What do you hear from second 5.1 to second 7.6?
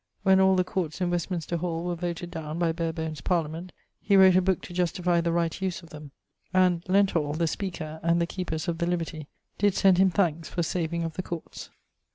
the right use of them, and Lenthall (the